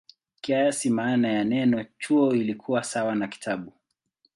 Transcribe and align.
Kiasili 0.41 0.93
maana 0.93 1.27
ya 1.27 1.43
neno 1.43 1.85
"chuo" 1.99 2.33
ilikuwa 2.35 2.83
sawa 2.83 3.15
na 3.15 3.27
"kitabu". 3.27 3.73